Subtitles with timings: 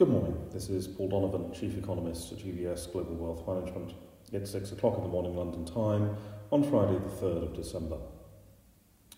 [0.00, 0.34] Good morning.
[0.50, 3.92] This is Paul Donovan, Chief Economist at UBS Global Wealth Management.
[4.32, 6.16] It's 6 o'clock in the morning London time
[6.50, 7.98] on Friday, the 3rd of December.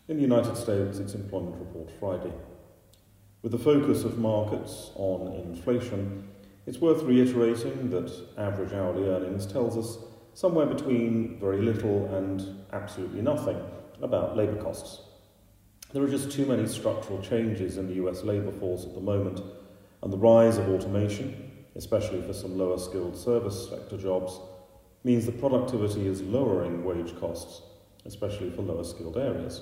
[0.09, 2.33] In the United States, it's Employment Report Friday.
[3.43, 6.29] With the focus of markets on inflation,
[6.67, 10.03] it's worth reiterating that average hourly earnings tells us
[10.35, 13.63] somewhere between very little and absolutely nothing
[14.03, 15.01] about labour costs.
[15.93, 19.43] There are just too many structural changes in the US labour force at the moment
[20.03, 24.39] and the rise of automation, especially for some lower skilled service sector jobs,
[25.05, 27.63] means that productivity is lowering wage costs,
[28.05, 29.61] especially for lower skilled areas.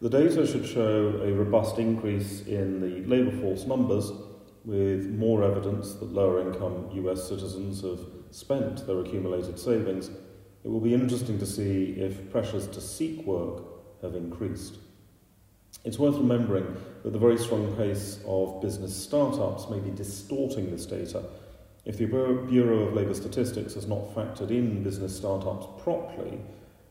[0.00, 4.12] The data should show a robust increase in the labour force numbers,
[4.64, 8.00] with more evidence that lower income US citizens have
[8.30, 10.10] spent their accumulated savings.
[10.64, 13.62] It will be interesting to see if pressures to seek work
[14.02, 14.78] have increased.
[15.84, 20.86] It's worth remembering that the very strong pace of business startups may be distorting this
[20.86, 21.22] data.
[21.84, 26.40] If the Bureau of Labour Statistics has not factored in business startups properly,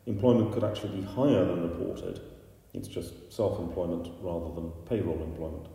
[0.06, 2.22] employment could actually be higher than reported.
[2.76, 5.68] It's just self employment rather than payroll employment.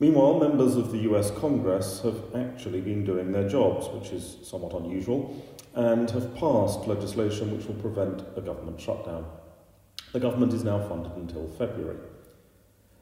[0.00, 4.74] Meanwhile, members of the US Congress have actually been doing their jobs, which is somewhat
[4.74, 5.40] unusual,
[5.74, 9.24] and have passed legislation which will prevent a government shutdown.
[10.12, 11.98] The government is now funded until February.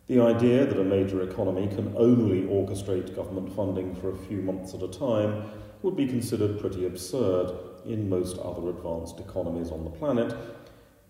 [0.07, 4.75] The idea that a major economy can only orchestrate government funding for a few months
[4.75, 5.45] at a time
[5.83, 7.53] would be considered pretty absurd
[7.87, 10.35] in most other advanced economies on the planet,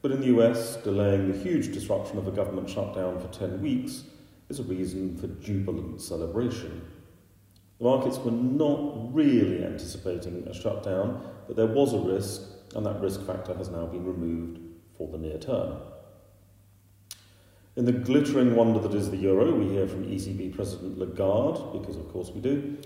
[0.02, 4.04] but in the US, delaying the huge disruption of a government shutdown for 10 weeks
[4.48, 6.82] is a reason for jubilant celebration.
[7.78, 12.42] The markets were not really anticipating a shutdown, but there was a risk,
[12.74, 14.58] and that risk factor has now been removed
[14.96, 15.78] for the near term.
[17.76, 21.96] In the glittering wonder that is the euro, we hear from ECB President Lagarde, because
[21.96, 22.76] of course we do.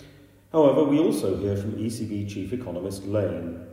[0.51, 3.67] However, we also hear from ECB Chief Economist Lane.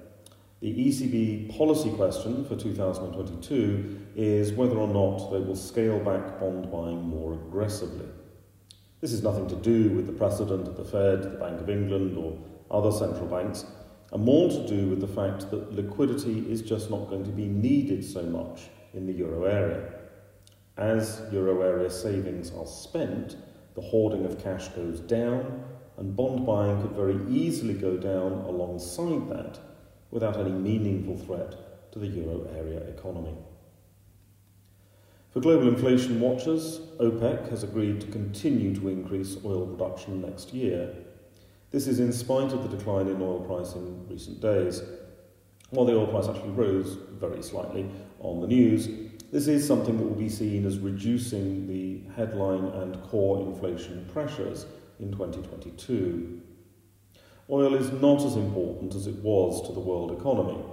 [0.61, 6.69] The ECB policy question for 2022 is whether or not they will scale back bond
[6.71, 8.07] buying more aggressively.
[8.99, 12.17] This is nothing to do with the precedent of the Fed, the Bank of England,
[12.17, 12.37] or
[12.71, 13.65] other central banks,
[14.11, 17.47] and more to do with the fact that liquidity is just not going to be
[17.47, 19.91] needed so much in the euro area.
[20.77, 23.37] As euro area savings are spent,
[23.75, 25.63] the hoarding of cash goes down,
[25.97, 29.59] and bond buying could very easily go down alongside that
[30.11, 33.35] without any meaningful threat to the euro area economy.
[35.31, 40.95] For global inflation watchers, OPEC has agreed to continue to increase oil production next year.
[41.71, 44.81] This is in spite of the decline in oil price in recent days.
[45.71, 47.89] While the oil price actually rose very slightly
[48.19, 48.87] on the news,
[49.31, 54.65] this is something that will be seen as reducing the headline and core inflation pressures
[54.99, 56.41] in 2022.
[57.49, 60.63] Oil is not as important as it was to the world economy,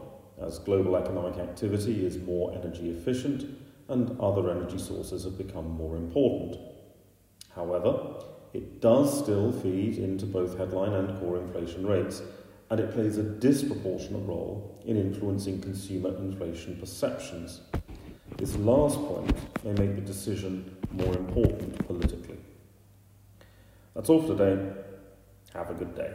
[0.40, 3.44] as global economic activity is more energy efficient
[3.88, 6.56] and other energy sources have become more important.
[7.54, 12.22] However, it does still feed into both headline and core inflation rates,
[12.70, 17.60] and it plays a disproportionate role in influencing consumer inflation perceptions.
[18.38, 22.38] This last point may make the decision more important politically.
[23.94, 24.72] That's all for today.
[25.52, 26.14] Have a good day.